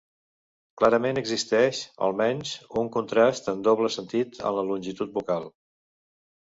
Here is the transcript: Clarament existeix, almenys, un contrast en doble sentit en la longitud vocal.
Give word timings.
Clarament 0.81 1.19
existeix, 1.21 1.83
almenys, 2.07 2.55
un 2.85 2.91
contrast 2.99 3.53
en 3.55 3.63
doble 3.69 3.95
sentit 3.99 4.43
en 4.51 4.59
la 4.61 4.69
longitud 4.73 5.19
vocal. 5.21 5.49